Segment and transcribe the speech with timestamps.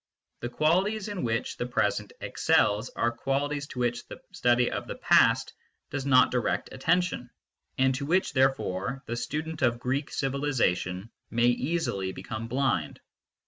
[0.39, 4.95] The qualities in which the present excels are qualities to which the study of the
[4.95, 5.53] past
[5.91, 7.29] does not direct attention,
[7.77, 12.99] and to which, therefore, the student of Greek civilisation may easily become blind.